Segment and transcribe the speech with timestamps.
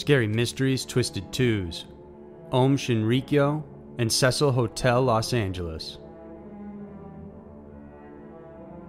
[0.00, 1.84] Scary Mysteries Twisted Twos,
[2.52, 3.62] Aum Shinrikyo,
[3.98, 5.98] and Cecil Hotel Los Angeles.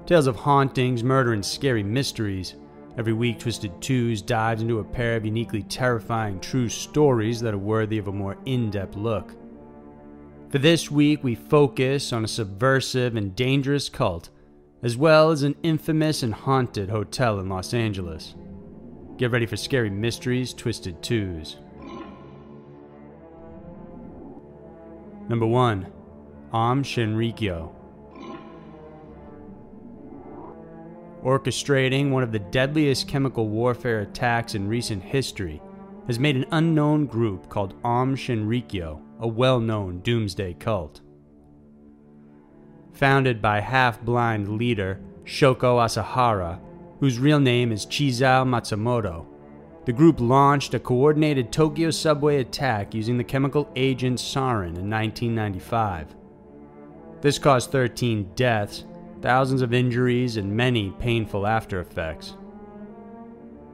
[0.05, 2.55] Tales of hauntings, murder, and scary mysteries.
[2.97, 7.57] Every week, Twisted Twos dives into a pair of uniquely terrifying true stories that are
[7.57, 9.33] worthy of a more in depth look.
[10.49, 14.29] For this week, we focus on a subversive and dangerous cult,
[14.81, 18.33] as well as an infamous and haunted hotel in Los Angeles.
[19.21, 21.57] Get ready for scary mysteries, twisted twos.
[25.29, 25.85] Number 1
[26.51, 27.71] Aum Shinrikyo.
[31.23, 35.61] Orchestrating one of the deadliest chemical warfare attacks in recent history
[36.07, 41.01] has made an unknown group called Aum Shinrikyo a well known doomsday cult.
[42.93, 46.59] Founded by half blind leader Shoko Asahara,
[47.01, 49.25] whose real name is Chizuo Matsumoto,
[49.85, 56.15] the group launched a coordinated Tokyo subway attack using the chemical agent sarin in 1995.
[57.21, 58.85] This caused 13 deaths,
[59.19, 62.37] thousands of injuries, and many painful after effects.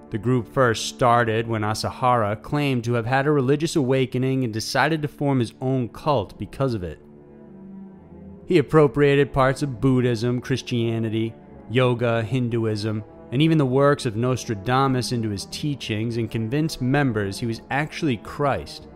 [0.10, 5.02] The group first started when Asahara claimed to have had a religious awakening and decided
[5.02, 7.02] to form his own cult because of it.
[8.46, 11.34] He appropriated parts of Buddhism, Christianity,
[11.70, 17.46] yoga, Hinduism, and even the works of Nostradamus into his teachings and convinced members he
[17.46, 18.88] was actually Christ.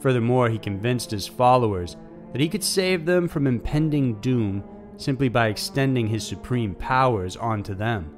[0.00, 1.96] Furthermore, he convinced his followers
[2.32, 4.62] that he could save them from impending doom
[4.96, 8.14] simply by extending his supreme powers onto them.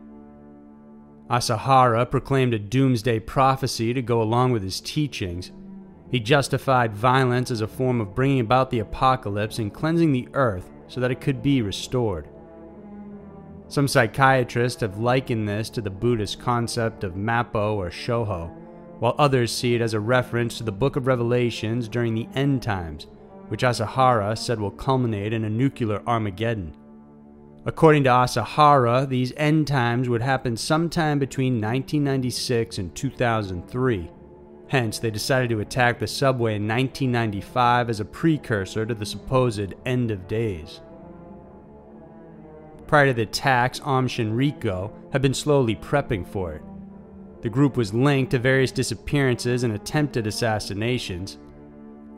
[1.31, 5.53] Asahara proclaimed a doomsday prophecy to go along with his teachings.
[6.11, 10.70] He justified violence as a form of bringing about the apocalypse and cleansing the earth
[10.89, 12.28] so that it could be restored.
[13.73, 18.51] Some psychiatrists have likened this to the Buddhist concept of Mappo or Shoho,
[18.98, 22.62] while others see it as a reference to the Book of Revelations during the end
[22.62, 23.06] times,
[23.49, 26.77] which Asahara said will culminate in a nuclear Armageddon.
[27.65, 34.11] According to Asahara, these end times would happen sometime between 1996 and 2003.
[34.69, 39.72] Hence, they decided to attack the subway in 1995 as a precursor to the supposed
[39.87, 40.82] end of days.
[42.92, 46.62] Prior to the attacks, Aum Shinrikyo had been slowly prepping for it.
[47.41, 51.38] The group was linked to various disappearances and attempted assassinations.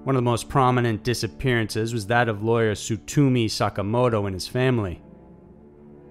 [0.03, 5.01] One of the most prominent disappearances was that of lawyer Tsutomu Sakamoto and his family.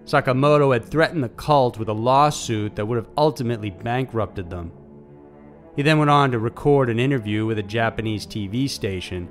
[0.06, 4.72] Sakamoto had threatened the cult with a lawsuit that would have ultimately bankrupted them.
[5.76, 9.28] He then went on to record an interview with a Japanese TV station.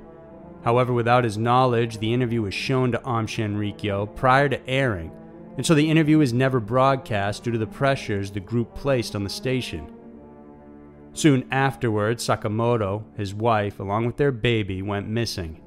[0.63, 5.11] However, without his knowledge, the interview was shown to Aum Shinrikyo prior to airing,
[5.57, 9.23] and so the interview was never broadcast due to the pressures the group placed on
[9.23, 9.91] the station.
[11.13, 15.61] Soon afterwards, Sakamoto, his wife, along with their baby, went missing.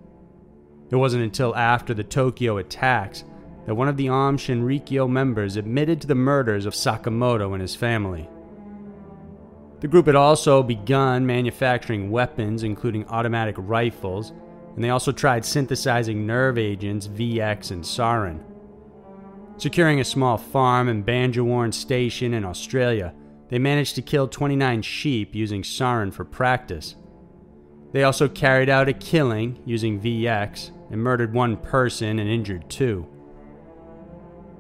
[0.90, 3.24] It wasn't until after the Tokyo attacks
[3.66, 7.76] that one of the Aum Shinrikyo members admitted to the murders of Sakamoto and his
[7.76, 8.28] family.
[9.80, 14.32] The group had also begun manufacturing weapons, including automatic rifles,
[14.74, 18.40] and they also tried synthesizing nerve agents VX and sarin.
[19.58, 23.14] Securing a small farm and Banjawarn station in Australia,
[23.48, 26.96] they managed to kill 29 sheep using sarin for practice.
[27.92, 33.06] They also carried out a killing using VX and murdered one person and injured two.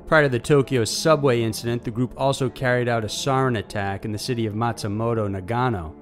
[0.06, 4.12] Prior to the Tokyo subway incident, the group also carried out a sarin attack in
[4.12, 5.94] the city of Matsumoto, Nagano.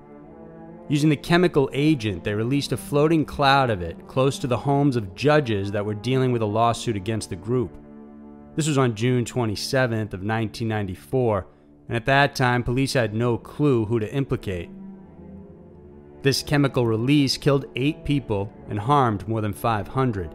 [0.89, 4.95] Using the chemical agent, they released a floating cloud of it close to the homes
[4.95, 7.84] of judges that were dealing with a lawsuit against the group.
[8.57, 11.47] This was on June 27th of 1994,
[11.89, 14.71] and at that time police had no clue who to implicate.
[16.23, 20.35] This chemical release killed 8 people and harmed more than 500.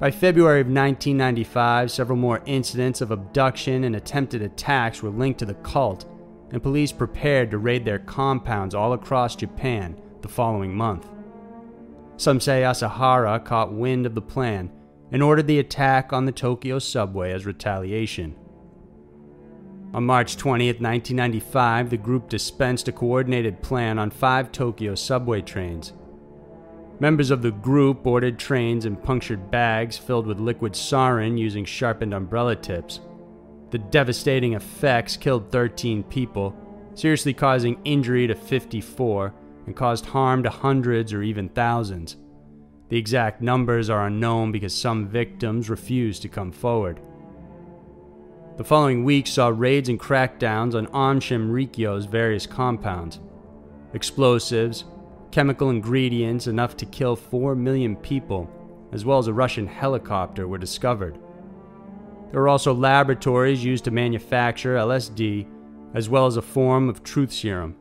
[0.00, 5.46] By February of 1995, several more incidents of abduction and attempted attacks were linked to
[5.46, 6.04] the cult,
[6.50, 11.08] and police prepared to raid their compounds all across Japan the following month.
[12.16, 14.70] Some say Asahara caught wind of the plan
[15.10, 18.36] and ordered the attack on the Tokyo subway as retaliation.
[19.94, 25.92] On March 20, 1995, the group dispensed a coordinated plan on five Tokyo subway trains
[27.00, 32.12] Members of the group boarded trains in punctured bags filled with liquid sarin using sharpened
[32.12, 33.00] umbrella tips.
[33.70, 36.56] The devastating effects killed 13 people,
[36.94, 39.32] seriously causing injury to 54,
[39.66, 42.16] and caused harm to hundreds or even thousands.
[42.88, 47.00] The exact numbers are unknown because some victims refused to come forward.
[48.56, 53.20] The following week saw raids and crackdowns on Aum Shinrikyo's various compounds,
[53.92, 54.84] explosives,
[55.30, 58.50] chemical ingredients enough to kill 4 million people,
[58.92, 61.18] as well as a Russian helicopter, were discovered.
[62.30, 65.46] There were also laboratories used to manufacture LSD,
[65.94, 67.76] as well as a form of truth serum.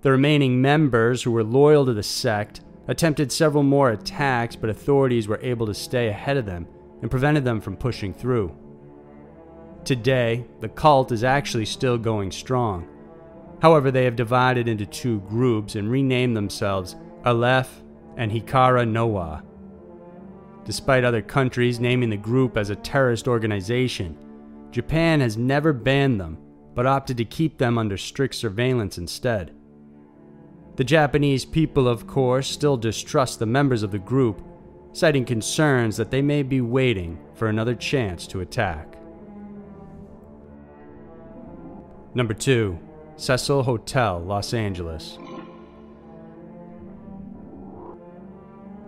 [0.00, 5.28] The remaining members, who were loyal to the sect, attempted several more attacks, but authorities
[5.28, 6.66] were able to stay ahead of them
[7.02, 8.54] and prevented them from pushing through.
[9.84, 12.88] Today, the cult is actually still going strong.
[13.62, 17.82] However, they have divided into two groups and renamed themselves Aleph
[18.16, 19.42] and Hikari no Wa.
[20.64, 24.18] Despite other countries naming the group as a terrorist organization,
[24.72, 26.38] Japan has never banned them,
[26.74, 29.54] but opted to keep them under strict surveillance instead.
[30.76, 34.42] The Japanese people, of course, still distrust the members of the group,
[34.92, 38.98] citing concerns that they may be waiting for another chance to attack.
[42.14, 42.78] Number 2.
[43.16, 45.18] Cecil Hotel, Los Angeles.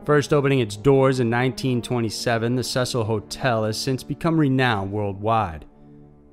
[0.04, 5.64] First opening its doors in 1927, the Cecil Hotel has since become renowned worldwide.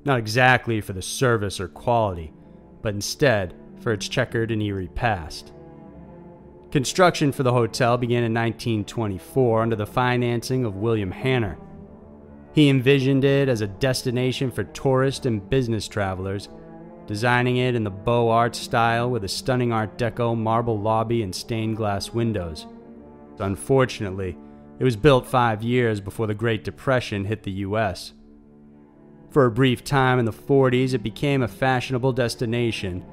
[0.04, 2.32] Not exactly for the service or quality,
[2.82, 5.52] but instead for its checkered and eerie past.
[6.70, 11.58] Construction for the hotel began in 1924 under the financing of William Hanner.
[12.52, 16.48] He envisioned it as a destination for tourist and business travelers,
[17.06, 21.34] designing it in the Beaux Arts style with a stunning Art Deco marble lobby and
[21.34, 22.66] stained glass windows.
[23.38, 24.36] Unfortunately,
[24.78, 28.12] it was built five years before the Great Depression hit the U.S.
[29.30, 33.04] For a brief time in the 40s, it became a fashionable destination,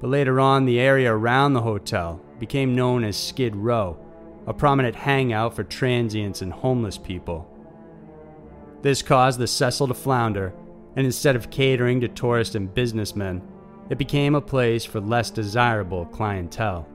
[0.00, 3.98] but later on, the area around the hotel became known as Skid Row,
[4.46, 7.50] a prominent hangout for transients and homeless people.
[8.82, 10.52] This caused the Cecil to flounder,
[10.96, 13.42] and instead of catering to tourists and businessmen,
[13.90, 16.86] it became a place for less desirable clientele.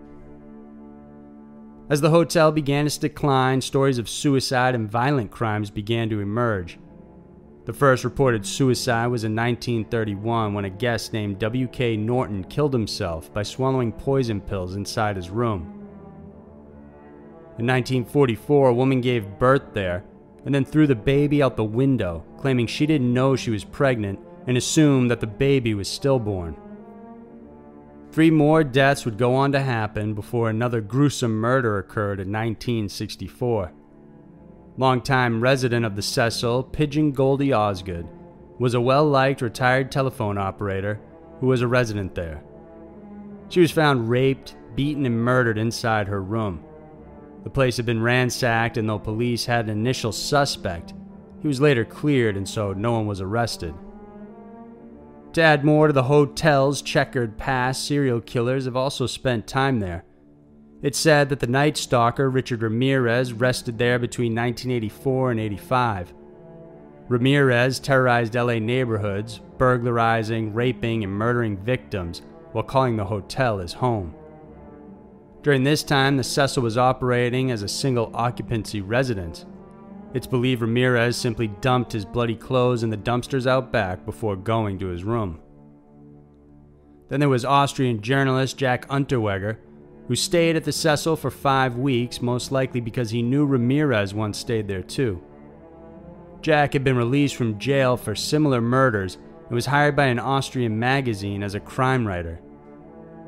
[1.89, 6.79] As the hotel began its decline, stories of suicide and violent crimes began to emerge.
[7.63, 11.95] The first reported suicide was in 1931 when a guest named W.K.
[11.95, 15.61] Norton killed himself by swallowing poison pills inside his room.
[17.59, 20.03] In 1944, a woman gave birth there
[20.43, 24.19] and then threw the baby out the window, claiming she didn't know she was pregnant
[24.47, 26.57] and assumed that the baby was stillborn.
[28.11, 33.71] Three more deaths would go on to happen before another gruesome murder occurred in 1964.
[34.77, 38.07] Longtime resident of the Cecil, Pigeon Goldie Osgood,
[38.57, 40.99] was a well liked retired telephone operator
[41.39, 42.43] who was a resident there.
[43.49, 46.63] She was found raped, beaten, and murdered inside her room.
[47.43, 50.93] The place had been ransacked, and though police had an initial suspect,
[51.41, 53.73] he was later cleared and so no one was arrested.
[55.33, 60.05] To add more to the hotel's checkered past, serial killers have also spent time there.
[60.81, 66.13] It's said that the Night Stalker Richard Ramirez rested there between 1984 and 85.
[67.07, 74.15] Ramirez terrorized LA neighborhoods, burglarizing, raping, and murdering victims while calling the hotel his home.
[75.43, 79.45] During this time, the Cecil was operating as a single occupancy residence.
[80.13, 84.79] It's believed Ramirez simply dumped his bloody clothes in the dumpsters out back before going
[84.79, 85.39] to his room.
[87.09, 89.57] Then there was Austrian journalist Jack Unterweger,
[90.11, 94.37] who stayed at the Cecil for five weeks, most likely because he knew Ramirez once
[94.37, 95.23] stayed there too.
[96.41, 99.15] Jack had been released from jail for similar murders
[99.45, 102.41] and was hired by an Austrian magazine as a crime writer.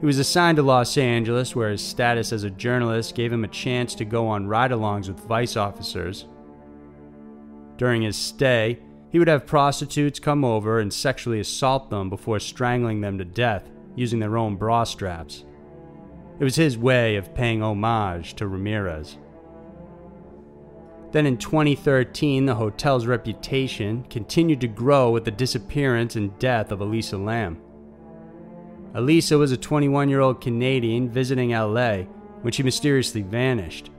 [0.01, 3.47] He was assigned to Los Angeles, where his status as a journalist gave him a
[3.47, 6.25] chance to go on ride alongs with vice officers,
[7.77, 12.99] during his stay, he would have prostitutes come over and sexually assault them before strangling
[12.99, 15.45] them to death using their own bra straps.
[16.39, 19.17] It was his way of paying homage to Ramirez.
[21.11, 26.81] Then in 2013, the hotel's reputation continued to grow with the disappearance and death of
[26.81, 27.61] Elisa Lam.
[28.95, 32.03] Elisa was a 21 year old Canadian visiting LA
[32.41, 33.91] when she mysteriously vanished.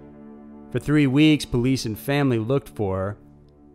[0.73, 3.19] For three weeks, police and family looked for her,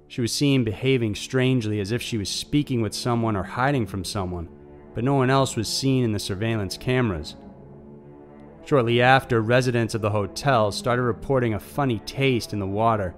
[0.09, 4.03] she was seen behaving strangely as if she was speaking with someone or hiding from
[4.03, 4.49] someone,
[4.95, 7.35] but no one else was seen in the surveillance cameras.
[8.65, 13.15] Shortly after, residents of the hotel started reporting a funny taste in the water,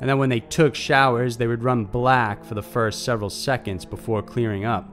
[0.00, 3.84] and that when they took showers, they would run black for the first several seconds
[3.84, 4.88] before clearing up.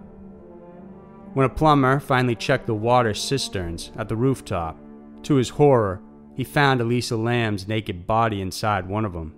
[1.34, 4.78] When a plumber finally checked the water cisterns at the rooftop,
[5.24, 6.02] to his horror,
[6.36, 9.34] he found Elisa Lam's naked body inside one of them.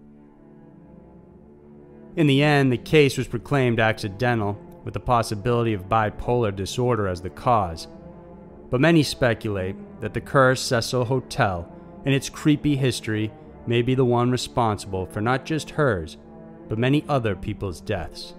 [2.15, 7.21] In the end, the case was proclaimed accidental, with the possibility of bipolar disorder as
[7.21, 7.87] the cause.
[8.69, 11.71] But many speculate that the cursed Cecil Hotel
[12.05, 13.31] and its creepy history
[13.65, 16.17] may be the one responsible for not just hers,
[16.67, 18.33] but many other people's deaths.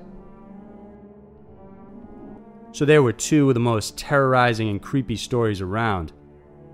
[2.73, 6.13] So there were two of the most terrorizing and creepy stories around.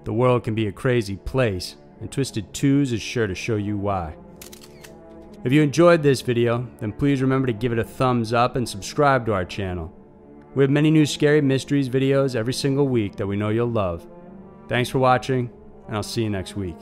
[0.05, 3.79] The world can be a crazy place, and Twisted Twos is sure to show you
[3.79, 4.15] why.
[5.45, 8.69] If you enjoyed this video, then please remember to give it a thumbs up and
[8.69, 9.96] subscribe to our channel.
[10.57, 14.07] We have many new Scary Mysteries videos every single week that we know you'll love.
[14.69, 15.51] Thanks for watching,
[15.87, 16.79] and I'll see you next week.